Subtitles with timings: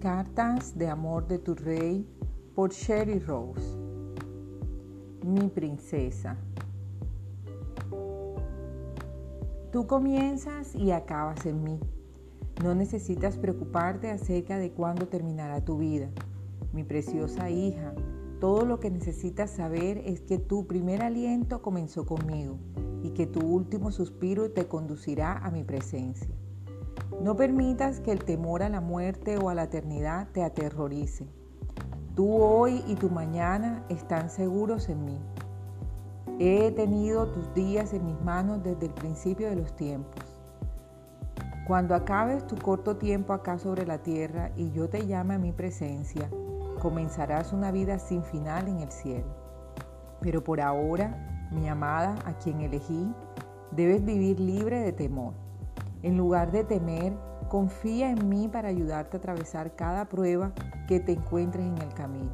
[0.00, 2.06] Lágrimas de amor de tu rey
[2.54, 3.76] por Sherry Rose.
[5.26, 6.36] Mi princesa.
[9.72, 11.80] Tú comienzas y acabas en mí.
[12.62, 16.08] No necesitas preocuparte acerca de cuándo terminará tu vida.
[16.72, 17.92] Mi preciosa hija,
[18.40, 22.58] todo lo que necesitas saber es que tu primer aliento comenzó conmigo
[23.02, 26.34] y que tu último suspiro te conducirá a mi presencia.
[27.22, 31.26] No permitas que el temor a la muerte o a la eternidad te aterrorice.
[32.14, 35.18] Tú hoy y tu mañana están seguros en mí.
[36.38, 40.24] He tenido tus días en mis manos desde el principio de los tiempos.
[41.66, 45.52] Cuando acabes tu corto tiempo acá sobre la tierra y yo te llame a mi
[45.52, 46.30] presencia,
[46.80, 49.26] comenzarás una vida sin final en el cielo.
[50.20, 53.12] Pero por ahora, mi amada, a quien elegí,
[53.70, 55.34] debes vivir libre de temor.
[56.02, 57.12] En lugar de temer,
[57.48, 60.52] confía en mí para ayudarte a atravesar cada prueba
[60.86, 62.30] que te encuentres en el camino.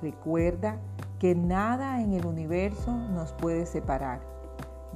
[0.00, 0.78] Recuerda
[1.18, 4.20] que nada en el universo nos puede separar.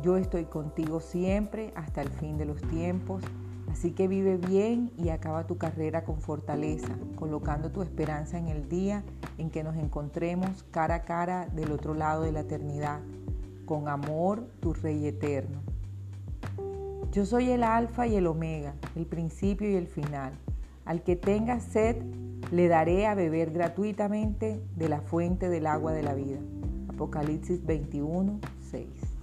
[0.02, 3.22] Yo estoy contigo siempre hasta el fin de los tiempos,
[3.70, 8.68] así que vive bien y acaba tu carrera con fortaleza, colocando tu esperanza en el
[8.68, 9.04] día
[9.36, 13.00] en que nos encontremos cara a cara del otro lado de la eternidad.
[13.66, 15.73] Con amor, tu Rey eterno.
[17.14, 20.32] Yo soy el alfa y el omega, el principio y el final.
[20.84, 22.02] Al que tenga sed,
[22.50, 26.40] le daré a beber gratuitamente de la fuente del agua de la vida.
[26.88, 29.13] Apocalipsis 21, 6.